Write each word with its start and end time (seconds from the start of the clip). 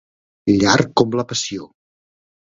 Llarg 0.61 0.95
com 1.03 1.19
la 1.21 1.27
Passió. 1.33 1.69